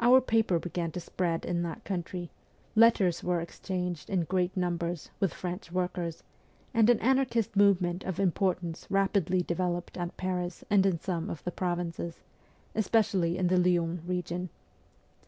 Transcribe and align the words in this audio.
Our 0.00 0.20
paper 0.20 0.58
began 0.58 0.90
to 0.90 0.98
spread 0.98 1.44
in 1.44 1.62
that 1.62 1.84
country, 1.84 2.32
letters 2.74 3.22
were 3.22 3.40
exchanged 3.40 4.10
in 4.10 4.24
great 4.24 4.56
numbers 4.56 5.10
with 5.20 5.32
French 5.32 5.70
workers, 5.70 6.24
and 6.74 6.90
an 6.90 6.98
anarchist 6.98 7.54
movement 7.54 8.02
of 8.02 8.18
importance 8.18 8.88
rapidly 8.90 9.42
developed 9.42 9.96
at 9.96 10.16
Paris 10.16 10.64
and 10.70 10.84
in 10.84 10.98
some 10.98 11.30
of 11.30 11.44
the 11.44 11.52
provinces, 11.52 12.24
especially 12.74 13.38
in 13.38 13.46
the 13.46 13.58
Lyons 13.58 14.02
region. 14.08 14.50